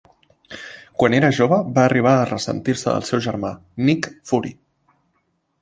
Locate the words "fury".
4.31-4.57